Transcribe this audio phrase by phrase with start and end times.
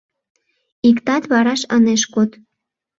[0.89, 2.29] Иктат вараш ынеж код